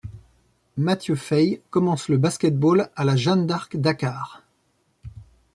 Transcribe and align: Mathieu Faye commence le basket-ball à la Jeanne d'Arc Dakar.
Mathieu 0.77 1.13
Faye 1.15 1.61
commence 1.69 2.09
le 2.09 2.17
basket-ball 2.17 2.89
à 2.95 3.05
la 3.05 3.15
Jeanne 3.15 3.45
d'Arc 3.45 3.77
Dakar. 3.77 4.41